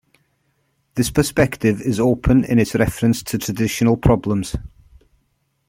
This 0.95 1.11
perspective 1.11 1.79
is 1.79 1.99
open 1.99 2.43
in 2.43 2.57
its 2.57 2.73
reference 2.73 3.21
to 3.21 3.37
traditional 3.37 3.97
problems. 3.97 4.55